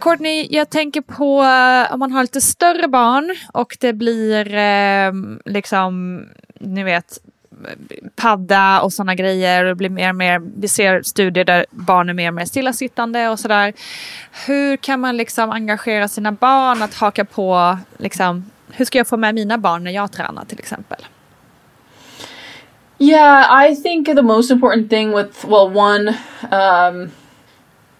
Courtney, 0.00 0.46
jag 0.50 0.70
tänker 0.70 1.00
på 1.00 1.42
eh, 1.42 1.94
om 1.94 1.98
man 1.98 2.12
har 2.12 2.22
lite 2.22 2.40
större 2.40 2.88
barn 2.88 3.36
och 3.52 3.76
det 3.80 3.92
blir 3.92 4.54
eh, 4.54 5.12
liksom, 5.44 6.24
ni 6.60 6.82
vet, 6.82 7.18
padda 8.16 8.80
och 8.80 8.92
sådana 8.92 9.14
grejer. 9.14 9.64
Det 9.64 9.74
blir 9.74 9.90
mer 9.90 10.08
och 10.08 10.16
mer, 10.16 10.42
vi 10.56 10.68
ser 10.68 11.02
studier 11.02 11.44
där 11.44 11.66
barn 11.70 12.08
är 12.08 12.14
mer 12.14 12.28
och 12.28 12.34
mer 12.34 12.44
stillasittande 12.44 13.28
och 13.28 13.38
sådär. 13.38 13.72
Hur 14.46 14.76
kan 14.76 15.00
man 15.00 15.16
liksom 15.16 15.50
engagera 15.50 16.08
sina 16.08 16.32
barn 16.32 16.82
att 16.82 16.94
haka 16.94 17.24
på, 17.24 17.78
liksom, 17.98 18.50
hur 18.72 18.84
ska 18.84 18.98
jag 18.98 19.06
få 19.06 19.16
med 19.16 19.34
mina 19.34 19.58
barn 19.58 19.84
när 19.84 19.90
jag 19.90 20.12
tränar 20.12 20.44
till 20.44 20.58
exempel? 20.58 21.06
Yeah, 22.98 23.46
I 23.50 23.74
think 23.74 24.06
the 24.06 24.22
most 24.22 24.50
important 24.50 24.88
thing 24.88 25.10
with 25.12 25.44
well, 25.44 25.68
one, 25.68 26.16
um, 26.52 27.10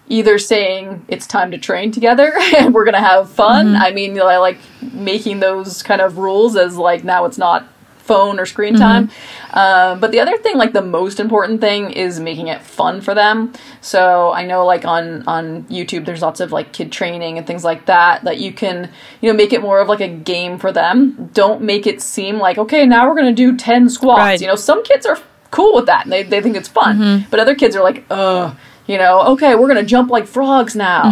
either 0.09 0.38
saying 0.38 1.04
it's 1.09 1.26
time 1.26 1.50
to 1.50 1.59
train 1.59 1.90
together 1.90 2.33
and 2.57 2.73
we're 2.73 2.85
gonna 2.85 3.00
have 3.00 3.28
fun. 3.31 3.75
I 3.75 3.92
mean, 3.92 4.14
you 4.14 4.21
know, 4.21 4.28
I 4.28 4.38
like 4.38 4.59
making 4.92 5.40
those 5.40 5.83
kind 5.83 6.00
of 6.00 6.19
rules 6.19 6.57
as 6.57 6.76
like 6.76 7.02
now 7.02 7.25
it's 7.25 7.38
not 7.38 7.64
phone 8.02 8.40
or 8.40 8.47
screen 8.47 8.75
time. 8.75 9.11
Um, 9.52 10.00
but 10.00 10.11
the 10.11 10.21
other 10.21 10.37
thing, 10.37 10.56
like 10.56 10.73
the 10.73 10.82
most 10.82 11.21
important 11.21 11.61
thing, 11.61 11.90
is 11.92 12.18
making 12.18 12.49
it 12.49 12.62
fun 12.62 13.00
for 13.00 13.14
them. 13.14 13.52
So 13.80 14.32
I 14.32 14.44
know, 14.44 14.66
like 14.66 14.85
on 14.85 15.23
on 15.26 15.64
YouTube, 15.64 16.04
there's 16.04 16.23
lots 16.23 16.40
of 16.40 16.52
like 16.52 16.73
kid 16.73 16.90
training 16.92 17.38
and 17.38 17.47
things 17.47 17.64
like 17.64 17.87
that 17.87 18.25
that 18.25 18.38
you 18.38 18.52
can, 18.52 18.90
you 19.21 19.30
know, 19.30 19.37
make 19.37 19.52
it 19.52 19.62
more 19.62 19.80
of 19.80 19.88
like 19.88 20.00
a 20.00 20.09
game 20.09 20.59
for 20.59 20.73
them. 20.73 21.30
Don't 21.32 21.62
make 21.62 21.87
it 21.87 22.02
seem 22.02 22.38
like 22.38 22.59
okay, 22.59 22.87
now 22.87 23.09
we're 23.09 23.16
gonna 23.16 23.32
do 23.32 23.56
ten 23.56 23.88
squats. 23.88 24.18
Right. 24.18 24.40
You 24.40 24.49
know, 24.49 24.56
some 24.56 24.82
kids 24.82 25.06
are 25.06 25.18
cool 25.50 25.75
with 25.75 25.87
that 25.87 26.04
and 26.04 26.12
they 26.12 26.23
they 26.23 26.40
think 26.40 26.56
it's 26.56 26.68
fun, 26.68 26.99
but 27.30 27.40
other 27.40 27.54
kids 27.54 27.76
are 27.76 27.82
like, 27.82 28.04
ugh. 28.11 28.56
You 28.85 28.99
know, 28.99 29.23
okay, 29.35 29.54
we're 29.54 29.68
gonna 29.68 29.85
jump 29.85 30.11
like 30.11 30.26
frogs 30.26 30.75
now. 30.75 31.04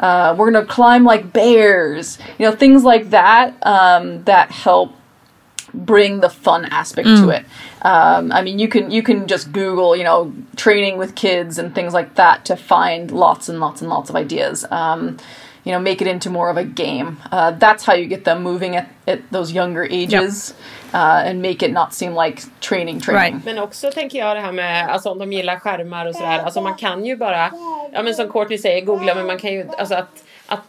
Uh, 0.00 0.34
we're 0.36 0.50
gonna 0.50 0.66
climb 0.66 1.04
like 1.04 1.32
bears. 1.32 2.18
You 2.36 2.46
know, 2.46 2.52
things 2.52 2.82
like 2.82 3.10
that 3.10 3.54
um, 3.64 4.24
that 4.24 4.50
help 4.50 4.96
bring 5.74 6.20
the 6.20 6.28
fun 6.28 6.64
aspect 6.66 7.08
to 7.08 7.30
it. 7.30 7.44
Um, 7.82 8.32
I 8.32 8.42
mean, 8.42 8.58
you 8.58 8.68
can 8.68 8.90
you 8.90 9.02
can 9.02 9.26
just 9.26 9.52
Google, 9.52 9.96
you 9.96 10.04
know, 10.04 10.32
training 10.56 10.98
with 10.98 11.14
kids 11.14 11.58
and 11.58 11.74
things 11.74 11.94
like 11.94 12.14
that 12.14 12.44
to 12.44 12.56
find 12.56 13.10
lots 13.10 13.48
and 13.48 13.60
lots 13.60 13.82
and 13.82 13.90
lots 13.90 14.10
of 14.10 14.16
ideas. 14.16 14.64
Um, 14.70 15.16
you 15.64 15.72
know, 15.72 15.78
make 15.78 16.02
it 16.02 16.08
into 16.08 16.30
more 16.30 16.50
of 16.50 16.56
a 16.56 16.64
game. 16.64 17.18
Uh, 17.30 17.52
that's 17.52 17.84
how 17.84 17.94
you 17.94 18.06
get 18.06 18.24
them 18.24 18.42
moving 18.42 18.76
at, 18.76 18.88
at 19.06 19.20
those 19.30 19.52
younger 19.52 19.84
ages, 19.90 20.54
uh, 20.92 21.22
and 21.24 21.40
make 21.40 21.62
it 21.62 21.72
not 21.72 21.94
seem 21.94 22.14
like 22.14 22.42
training 22.60 23.00
training. 23.00 23.34
Right. 23.34 23.44
Men 23.44 23.58
också 23.58 23.90
tänker 23.90 24.18
jag 24.18 24.36
det 24.36 24.40
här 24.40 24.52
med, 24.52 24.88
alltså 24.88 25.10
om 25.10 25.18
de 25.18 25.32
gillar 25.32 25.58
skärmar 25.58 26.06
och 26.06 26.14
sådär. 26.14 26.38
Alltså 26.38 26.60
man 26.60 26.74
kan 26.74 27.04
ju 27.04 27.16
bara, 27.16 27.50
ja 27.92 28.02
men 28.02 28.14
som 28.14 28.28
Courtney 28.32 28.58
säger, 28.58 28.84
googla 28.84 29.14
men 29.14 29.26
man 29.26 29.38
kan 29.38 29.52
ju, 29.52 29.68
alltså 29.78 29.94
att, 29.94 30.24
att 30.46 30.64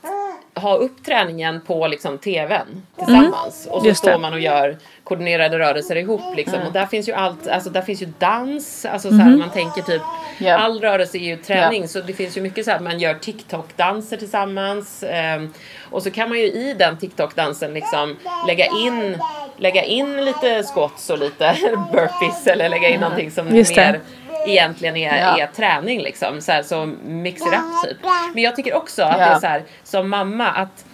ha 0.63 0.75
upp 0.75 1.05
träningen 1.05 1.61
på 1.61 1.87
liksom 1.87 2.17
tvn 2.17 2.81
tillsammans. 2.97 3.67
Och 3.71 3.81
så 3.81 3.87
Just 3.87 4.03
det. 4.03 4.09
står 4.09 4.19
man 4.19 4.33
och 4.33 4.39
gör 4.39 4.77
koordinerade 5.03 5.59
rörelser 5.59 5.95
ihop 5.95 6.21
liksom. 6.35 6.59
Och 6.67 6.73
där 6.73 6.85
finns 6.85 7.09
ju 7.09 7.13
allt, 7.13 7.47
alltså 7.47 7.69
där 7.69 7.81
finns 7.81 8.01
ju 8.01 8.07
dans, 8.19 8.85
alltså 8.85 9.09
så 9.09 9.15
här, 9.15 9.37
man 9.37 9.49
tänker 9.49 9.81
typ 9.81 10.01
Ja. 10.37 10.57
all 10.57 10.81
rörelse 10.81 11.17
är 11.17 11.19
ju 11.19 11.37
träning 11.37 11.81
Ja. 11.81 11.87
så 11.87 12.01
det 12.01 12.13
finns 12.13 12.37
ju 12.37 12.41
mycket 12.41 12.65
så 12.65 12.71
här 12.71 12.77
att 12.77 12.83
man 12.83 12.99
gör 12.99 13.13
TikTok-danser 13.13 14.17
tillsammans. 14.17 15.03
ehm, 15.07 15.53
och 15.91 16.03
så 16.03 16.11
kan 16.11 16.29
man 16.29 16.39
ju 16.39 16.45
i 16.45 16.75
den 16.79 16.97
TikTok-dansen 16.97 17.73
liksom 17.73 18.17
lägga 18.47 18.65
in, 18.65 19.17
lägga 19.57 19.83
in 19.83 20.25
lite 20.25 20.63
squats 20.63 21.09
och 21.09 21.17
lite 21.19 21.55
burpees 21.91 22.47
eller 22.47 22.69
lägga 22.69 22.89
in 22.89 22.99
någonting 22.99 23.31
som 23.31 23.55
Just 23.55 23.75
det. 23.75 23.81
mer 23.91 23.99
egentligen 24.47 24.97
är, 24.97 25.17
Ja. 25.19 25.37
är 25.43 25.47
träning 25.47 26.01
liksom. 26.01 26.41
Så, 26.41 26.51
här, 26.51 26.63
så 26.63 26.85
mix 27.05 27.41
it 27.41 27.47
up 27.47 27.89
typ. 27.89 27.97
Men 28.33 28.43
jag 28.43 28.55
tycker 28.55 28.73
också 28.75 29.03
att 29.03 29.19
Ja. 29.19 29.25
det 29.25 29.31
är 29.31 29.39
så 29.39 29.47
här 29.47 29.63
som 29.83 30.09
mamma 30.09 30.47
att 30.47 30.85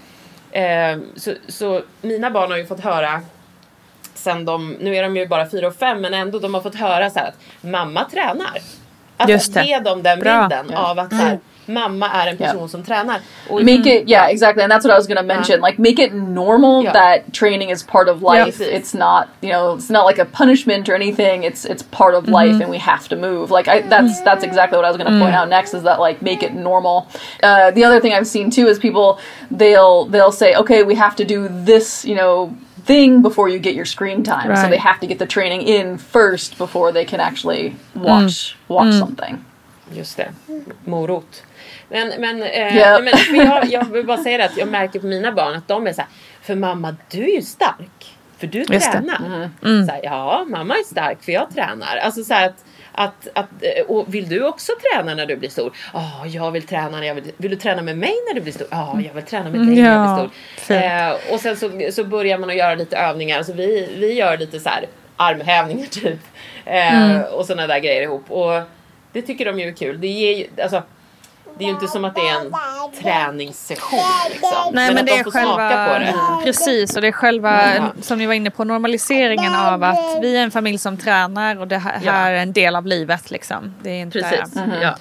eh, 0.52 0.98
så, 1.16 1.34
så 1.48 1.82
mina 2.02 2.32
barn 2.32 2.52
har 2.52 2.58
ju 2.58 2.66
fått 2.66 2.80
höra 2.80 3.22
sen 4.14 4.46
de, 4.46 4.72
nu 4.80 4.96
är 4.96 5.04
de 5.04 5.16
ju 5.18 5.28
bara 5.28 5.50
fyra 5.50 5.68
och 5.68 5.76
fem 5.76 6.02
men 6.02 6.14
ändå 6.14 6.40
de 6.40 6.54
har 6.54 6.62
fått 6.62 6.76
höra 6.76 7.10
så 7.10 7.20
här 7.20 7.28
att 7.28 7.64
mamma 7.64 8.06
tränar. 8.12 8.58
Att, 9.18 9.30
Just 9.30 9.54
det. 9.54 9.64
ge 9.64 9.80
dem 9.80 10.04
den 10.04 10.20
Bra. 10.20 10.48
bilden 10.48 10.78
av 10.78 11.00
att 11.00 11.10
så 11.10 11.16
här, 11.16 11.40
mamma 11.70 12.10
är 12.10 12.28
en 12.28 12.38
person 12.38 12.62
Ja. 12.62 12.68
som 12.68 12.84
tränar. 12.84 13.20
Och, 13.50 13.62
Make 13.62 13.90
it, 13.96 14.10
yeah, 14.10 14.30
exactly, 14.30 14.64
and 14.64 14.72
that's 14.72 14.84
what 14.84 14.94
I 14.94 14.98
was 14.98 15.08
going 15.08 15.18
to 15.18 15.24
mention. 15.24 15.62
Like, 15.62 15.80
make 15.80 16.00
it 16.00 16.14
normal 16.14 16.84
Yeah. 16.84 16.94
that 16.94 17.34
training 17.34 17.70
is 17.70 17.84
part 17.84 18.10
of 18.10 18.22
life. 18.22 18.60
Yeah. 18.60 18.78
It's 18.78 18.94
not, 18.94 19.28
you 19.42 19.50
know, 19.50 19.76
it's 19.76 19.90
not 19.90 20.06
like 20.06 20.22
a 20.22 20.26
punishment 20.26 20.90
or 20.90 20.96
anything. 20.96 21.44
It's 21.44 21.66
it's 21.66 21.84
part 21.84 22.16
of 22.16 22.28
life, 22.28 22.52
mm-hmm. 22.52 22.62
and 22.62 22.72
we 22.72 22.80
have 22.80 23.08
to 23.10 23.16
move. 23.16 23.52
Like, 23.52 23.68
I, 23.68 23.82
that's 23.82 24.22
that's 24.22 24.44
exactly 24.44 24.78
what 24.78 24.86
I 24.86 24.90
was 24.90 24.98
going 24.98 25.12
to 25.12 25.20
point 25.20 25.34
mm. 25.34 25.40
out 25.40 25.50
next. 25.50 25.74
Is 25.74 25.84
that 25.84 26.00
like 26.00 26.22
make 26.22 26.44
it 26.44 26.54
normal. 26.54 27.08
Uh, 27.44 27.72
the 27.72 27.84
other 27.84 28.00
thing 28.00 28.14
I've 28.14 28.28
seen 28.28 28.50
too 28.50 28.68
is 28.68 28.80
people 28.80 29.20
they'll 29.52 30.06
they'll 30.06 30.32
say, 30.32 30.56
okay, 30.56 30.84
we 30.84 30.96
have 30.96 31.16
to 31.16 31.26
do 31.26 31.48
this, 31.50 32.06
you 32.06 32.16
know. 32.16 32.56
Thing 32.86 33.22
before 33.22 33.50
you 33.50 33.60
get 33.60 33.76
your 33.76 33.86
screen 33.86 34.24
time, 34.24 34.56
so 34.56 34.68
they 34.68 34.78
have 34.78 35.00
to 35.02 35.06
get 35.08 35.20
the 35.20 35.28
training 35.28 35.62
in 35.62 36.00
first 36.00 36.58
before 36.58 36.92
they 36.92 37.06
can 37.06 37.20
actually 37.20 37.76
watch 37.94 38.56
mm. 38.56 38.56
watch 38.68 38.94
mm. 38.94 39.00
something. 39.00 39.46
Just 39.94 40.18
det, 40.18 40.32
morot. 40.86 41.44
Men, 41.90 42.14
men, 42.20 42.44
eh, 42.44 42.78
Ja. 42.78 43.00
men 43.00 43.46
jag, 43.46 43.66
jag 43.66 43.86
vill 43.86 44.06
bara 44.06 44.18
säga 44.18 44.38
det 44.38 44.46
att 44.46 44.58
jag 44.58 44.68
märker 44.68 45.00
på 45.00 45.06
mina 45.08 45.32
barn 45.32 45.56
att 45.56 45.68
de 45.68 45.88
är 45.88 45.94
så 45.94 46.02
här, 46.02 46.10
för 46.42 46.56
mamma 46.56 46.96
du 47.12 47.24
är 47.24 47.36
ju 47.36 47.42
stark. 47.42 48.16
För 48.38 48.48
du 48.48 48.60
Just 48.60 48.92
tränar. 48.92 49.50
Så 49.86 49.92
här, 49.92 50.00
ja, 50.04 50.46
mamma 50.48 50.74
är 50.76 50.84
stark 50.84 51.24
för 51.24 51.32
jag 51.32 51.50
tränar. 51.54 51.98
Alltså 51.98 52.24
så 52.24 52.34
att, 52.34 52.66
Att, 52.92 53.28
att, 53.34 53.50
eh, 53.62 53.86
och 53.88 54.14
vill 54.14 54.30
du 54.30 54.44
också 54.46 54.72
träna 54.92 55.16
när 55.16 55.26
du 55.26 55.36
blir 55.36 55.50
stor? 55.50 55.74
Ja, 55.94 56.26
jag 56.26 56.52
vill 56.52 56.64
träna 56.68 56.90
när 56.90 57.04
jag 57.08 57.16
vill. 57.16 57.32
Vill 57.38 57.52
du 57.52 57.58
träna 57.58 57.82
med 57.82 57.98
mig 57.98 58.14
när 58.28 58.34
du 58.36 58.42
blir 58.42 58.54
stor? 58.54 58.68
Ja, 58.72 59.00
jag 59.06 59.14
vill 59.14 59.24
träna 59.24 59.50
med 59.50 59.60
dig 59.68 59.76
när 59.76 59.90
jag 59.90 60.18
blir 60.18 60.30
stor. 60.66 60.76
Eh, 60.76 61.34
och 61.34 61.40
sen 61.40 61.58
så, 61.58 61.92
så 61.92 62.04
börjar 62.04 62.38
man 62.38 62.50
att 62.50 62.56
göra 62.56 62.76
lite 62.76 62.98
övningar. 62.98 63.38
Alltså 63.38 63.54
vi, 63.54 63.90
vi 63.98 64.14
gör 64.14 64.38
lite 64.38 64.60
så 64.60 64.70
här 64.70 64.86
armhävningar 65.16 65.86
typ. 65.92 66.20
Eh, 66.66 67.04
mm. 67.04 67.22
Och 67.34 67.46
sådana 67.46 67.68
där 67.68 67.80
grejer 67.80 68.02
ihop. 68.02 68.32
Och 68.32 68.62
det 69.14 69.22
tycker 69.22 69.46
de 69.46 69.60
ju 69.60 69.68
är 69.68 69.74
kul. 69.74 70.02
Det 70.02 70.08
ger 70.08 70.36
ju, 70.38 70.48
alltså, 70.64 70.84
det 71.60 71.66
är 71.66 71.68
ju 71.68 71.74
inte 71.74 71.88
som 71.88 72.06
att 72.06 72.16
det 72.16 72.22
är 72.22 72.42
en 72.42 72.54
träningssession. 73.02 74.00
Liksom. 74.30 74.50
Nej 74.74 74.88
men, 74.88 74.96
men 74.96 75.06
det 75.06 75.18
är 75.18 75.24
själva, 75.24 75.88
på 75.94 76.00
det. 76.00 76.44
precis 76.44 76.96
och 76.96 77.02
det 77.02 77.08
är 77.08 77.12
själva, 77.12 77.62
mm. 77.62 77.92
som 78.02 78.18
ni 78.18 78.26
var 78.26 78.34
inne 78.34 78.52
på, 78.52 78.64
normaliseringen 78.64 79.56
av 79.56 79.84
att 79.84 80.18
vi 80.22 80.38
är 80.38 80.44
en 80.44 80.52
familj 80.52 80.78
som 80.78 80.98
tränar 80.98 81.60
och 81.60 81.68
det 81.68 81.78
här, 81.78 82.00
ja. 82.04 82.12
är 82.12 82.34
en 82.34 82.54
del 82.54 82.76
av 82.76 82.86
livet 82.86 83.32
liksom. 83.32 83.76
Det 83.84 83.90
är 83.90 84.02
inte... 84.02 84.20
Precis. 84.20 84.56
Mm 84.56 84.72
-hmm. 84.72 84.82
ja. 84.82 84.96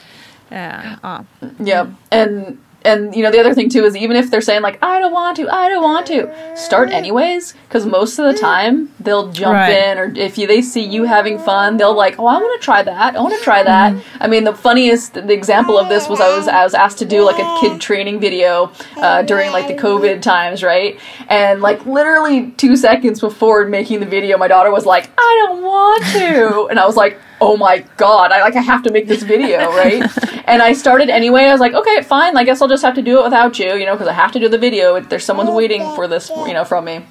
Uh, 0.53 0.93
ja. 1.03 1.25
Yeah, 1.67 1.87
and 2.11 2.59
and 2.89 3.15
you 3.15 3.23
know 3.23 3.31
the 3.31 3.39
other 3.39 3.55
thing 3.55 3.69
too 3.69 3.85
is 3.85 3.97
even 3.97 4.17
if 4.17 4.31
they're 4.31 4.41
saying 4.41 4.63
like 4.63 4.79
I 4.83 4.99
don't 4.99 5.13
want 5.13 5.37
to, 5.37 5.49
I 5.49 5.69
don't 5.69 5.83
want 5.83 6.07
to, 6.07 6.57
start 6.57 6.91
anyways 6.91 7.55
because 7.69 7.87
most 7.87 8.19
of 8.19 8.33
the 8.33 8.39
time 8.39 8.93
they'll 9.01 9.31
jump 9.31 9.55
right. 9.55 9.71
in 9.71 9.99
or 9.99 10.13
if 10.17 10.39
you, 10.39 10.47
they 10.47 10.61
see 10.61 10.83
you 10.83 11.05
having 11.05 11.39
fun, 11.39 11.77
they'll 11.77 11.95
like, 11.95 12.19
oh, 12.19 12.27
I 12.27 12.39
want 12.39 12.61
to 12.61 12.65
try 12.65 12.83
that, 12.83 13.17
I 13.17 13.21
want 13.21 13.35
to 13.35 13.41
try 13.41 13.63
that. 13.63 13.93
Mm-hmm. 13.93 14.23
I 14.23 14.27
mean, 14.27 14.45
the 14.45 14.55
funniest 14.55 15.15
the 15.15 15.33
example 15.33 15.79
of 15.79 15.89
this 15.89 16.09
was 16.09 16.21
I 16.21 16.37
was 16.37 16.49
I 16.49 16.65
was 16.65 16.75
asked 16.75 16.99
to 16.99 17.05
do 17.05 17.25
like 17.25 17.39
a 17.39 17.61
kid 17.61 17.81
training 17.81 18.21
video 18.21 18.73
uh, 18.97 19.23
during 19.23 19.53
like 19.53 19.69
the 19.69 19.81
COVID 19.81 20.23
times, 20.23 20.63
right? 20.63 20.99
And 21.29 21.61
like 21.61 21.87
literally 21.87 22.51
two 22.53 22.77
seconds 22.77 23.21
before 23.21 23.67
making 23.67 24.01
the 24.01 24.07
video, 24.07 24.39
my 24.39 24.49
daughter 24.49 24.71
was 24.71 24.87
like, 24.87 25.11
I 25.17 25.45
don't 25.47 25.63
want 25.63 26.05
to, 26.05 26.67
and 26.71 26.79
I 26.79 26.87
was 26.87 26.97
like 26.97 27.19
oh 27.41 27.57
my 27.57 27.85
god, 27.97 28.33
I 28.33 28.41
like 28.41 28.57
I 28.57 28.61
have 28.61 28.83
to 28.85 28.93
make 28.93 29.07
this 29.07 29.23
video, 29.23 29.59
right? 29.77 30.03
and 30.49 30.63
I 30.63 30.73
started 30.73 31.11
anyway. 31.11 31.45
I 31.45 31.53
was 31.53 31.61
like, 31.61 31.75
okay, 31.75 32.03
fine. 32.03 32.37
I 32.37 32.45
guess 32.45 32.61
I'll 32.61 32.69
just 32.69 32.85
have 32.85 32.95
to 32.95 33.03
do 33.03 33.21
it 33.21 33.25
without 33.25 33.59
you, 33.59 33.75
you 33.75 33.87
know, 33.87 33.95
because 33.95 34.09
I 34.09 34.13
have 34.13 34.33
to 34.33 34.41
do 34.41 34.49
the 34.49 34.59
video. 34.59 35.01
There's 35.01 35.25
someone's 35.25 35.51
waiting 35.51 35.83
for 35.95 36.09
this, 36.09 36.31
you 36.31 36.53
know, 36.53 36.65
from 36.65 36.85
me. 36.85 37.05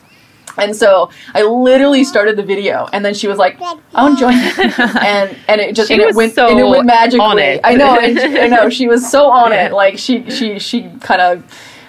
And 0.58 0.76
so 0.76 1.12
I 1.36 1.44
literally 1.44 2.04
started 2.04 2.36
the 2.36 2.44
video, 2.44 2.88
and 2.92 3.06
then 3.06 3.14
she 3.14 3.28
was 3.28 3.38
like, 3.38 3.60
"I'll 3.94 4.16
join," 4.16 4.34
and 4.58 5.38
and 5.48 5.62
it 5.62 5.76
just 5.76 5.92
and 5.92 6.02
it 6.02 6.16
went 6.16 6.34
so 6.34 6.50
and 6.50 6.60
it 6.60 6.64
went 6.64 6.86
magically. 6.86 7.64
I 7.64 7.76
know, 7.76 8.00
and 8.00 8.18
she, 8.18 8.40
I 8.40 8.48
know 8.48 8.70
she 8.70 8.88
was 8.88 9.10
so 9.10 9.30
on 9.30 9.52
it. 9.52 9.72
Like 9.72 10.00
she 10.00 10.30
she 10.32 10.58
she 10.58 10.90
kind 11.02 11.22
of 11.22 11.44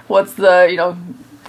what's 0.08 0.34
the 0.34 0.66
you 0.70 0.76
know 0.76 0.98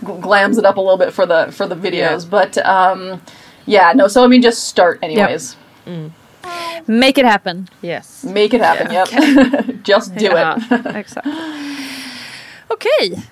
glams 0.01 0.57
it 0.57 0.65
up 0.65 0.77
a 0.77 0.81
little 0.81 0.97
bit 0.97 1.13
for 1.13 1.25
the 1.25 1.51
for 1.51 1.67
the 1.67 1.75
videos, 1.75 2.23
yeah. 2.23 2.29
but 2.29 2.57
um, 2.59 3.21
yeah, 3.65 3.91
no. 3.93 4.07
So 4.07 4.23
I 4.23 4.27
mean, 4.27 4.41
just 4.41 4.69
start 4.69 4.99
anyways. 5.01 5.57
Yep. 5.85 5.95
Mm. 5.95 6.11
Make 6.85 7.21
it 7.21 7.25
happen. 7.25 7.67
Yes. 7.81 8.23
Make 8.23 8.57
it 8.57 8.61
happen, 8.61 8.93
yeah. 8.93 9.07
yep. 9.13 9.65
Just 9.87 10.15
do 10.15 10.25
ja, 10.25 10.57
it. 10.57 10.85
exakt. 10.95 11.27
Okej. 12.67 13.11
Okay. 13.11 13.23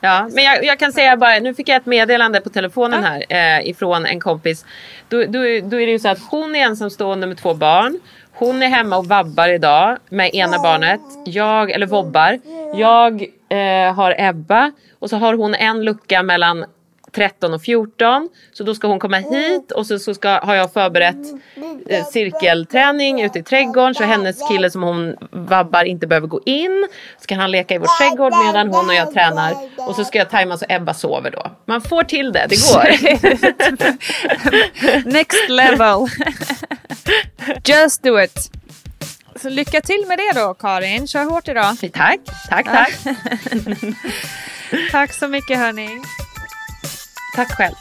Ja, 0.00 0.28
men 0.32 0.44
jag, 0.44 0.64
jag, 0.64 0.78
kan 0.78 0.92
säga 0.92 1.16
bara, 1.16 1.38
nu 1.38 1.54
fick 1.54 1.68
jag 1.68 1.76
ett 1.76 1.86
meddelande 1.86 2.40
på 2.40 2.50
telefonen 2.50 3.04
här 3.04 3.24
eh, 3.28 3.68
ifrån 3.68 4.06
en 4.06 4.20
kompis. 4.20 4.64
Då, 5.08 5.24
då, 5.24 5.38
då 5.62 5.80
är 5.80 5.86
det 5.86 5.92
ju 5.92 5.98
så 5.98 6.08
att 6.08 6.18
hon 6.30 6.56
är 6.56 6.60
ensamstående 6.60 7.26
med 7.26 7.38
två 7.38 7.54
barn. 7.54 8.00
Hon 8.32 8.62
är 8.62 8.66
hemma 8.66 8.96
och 8.96 9.06
vabbar 9.06 9.48
idag 9.48 9.98
med 10.08 10.34
ena 10.34 10.58
barnet. 10.58 11.00
Jag, 11.24 11.70
eller 11.70 11.86
vobbar. 11.86 12.38
Jag 12.74 13.22
eh, 13.48 13.94
har 13.94 14.14
Ebba 14.18 14.72
och 14.98 15.10
så 15.10 15.16
har 15.16 15.34
hon 15.34 15.54
en 15.54 15.84
lucka 15.84 16.22
mellan 16.22 16.64
13 17.16 17.54
och 17.54 17.62
14. 17.62 18.28
Så 18.52 18.64
då 18.64 18.74
ska 18.74 18.88
hon 18.88 18.98
komma 18.98 19.16
hit 19.16 19.72
och 19.72 19.86
så, 19.86 19.98
så 19.98 20.14
ska, 20.14 20.28
har 20.28 20.54
jag 20.54 20.72
förberett 20.72 21.16
eh, 21.86 22.04
cirkelträning 22.04 23.22
ute 23.22 23.38
i 23.38 23.42
trädgården 23.42 23.94
så 23.94 24.04
hennes 24.04 24.48
kille 24.48 24.70
som 24.70 24.82
hon 24.82 25.16
vabbar 25.30 25.84
inte 25.84 26.06
behöver 26.06 26.26
gå 26.26 26.40
in. 26.46 26.88
Så 27.20 27.26
kan 27.26 27.38
han 27.38 27.50
leka 27.50 27.74
i 27.74 27.78
vår 27.78 27.98
trädgård 27.98 28.32
medan 28.46 28.68
hon 28.68 28.88
och 28.88 28.94
jag 28.94 29.12
tränar. 29.12 29.54
Och 29.76 29.94
så 29.94 30.04
ska 30.04 30.18
jag 30.18 30.30
tajma 30.30 30.58
så 30.58 30.66
Ebba 30.68 30.94
sover 30.94 31.30
då. 31.30 31.50
Man 31.64 31.80
får 31.80 32.02
till 32.02 32.32
det, 32.32 32.46
det 32.48 32.56
går. 32.72 32.84
Next 35.10 35.48
level. 35.48 36.06
Just 37.64 38.02
do 38.02 38.20
it. 38.20 38.50
Så 39.42 39.48
lycka 39.48 39.80
till 39.80 40.04
med 40.08 40.18
det 40.18 40.40
då 40.40 40.54
Karin. 40.54 41.06
Kör 41.06 41.24
hårt 41.24 41.48
idag. 41.48 41.76
Tack, 41.92 42.20
tack, 42.48 42.66
tack. 42.66 42.92
tack 44.90 45.12
så 45.12 45.28
mycket 45.28 45.58
hörni. 45.58 45.88
Tack 47.36 47.56
själv. 47.56 47.74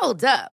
Hold 0.00 0.24
up. 0.24 0.53